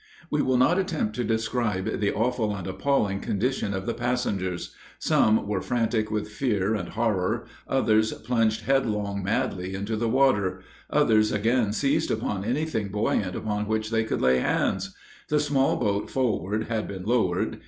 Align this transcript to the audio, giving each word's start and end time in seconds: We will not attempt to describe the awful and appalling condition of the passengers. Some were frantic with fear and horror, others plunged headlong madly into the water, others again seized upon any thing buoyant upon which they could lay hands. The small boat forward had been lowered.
We 0.31 0.41
will 0.41 0.57
not 0.57 0.79
attempt 0.79 1.15
to 1.17 1.23
describe 1.23 1.99
the 1.99 2.11
awful 2.11 2.55
and 2.55 2.65
appalling 2.65 3.19
condition 3.19 3.71
of 3.71 3.85
the 3.85 3.93
passengers. 3.93 4.73
Some 4.97 5.45
were 5.45 5.61
frantic 5.61 6.09
with 6.09 6.29
fear 6.31 6.73
and 6.73 6.89
horror, 6.89 7.45
others 7.67 8.11
plunged 8.11 8.61
headlong 8.65 9.21
madly 9.21 9.75
into 9.75 9.95
the 9.95 10.09
water, 10.09 10.63
others 10.89 11.31
again 11.31 11.71
seized 11.71 12.09
upon 12.09 12.43
any 12.43 12.65
thing 12.65 12.87
buoyant 12.87 13.35
upon 13.35 13.67
which 13.67 13.91
they 13.91 14.03
could 14.03 14.21
lay 14.21 14.39
hands. 14.39 14.91
The 15.27 15.39
small 15.39 15.77
boat 15.77 16.09
forward 16.09 16.63
had 16.63 16.87
been 16.87 17.03
lowered. 17.03 17.59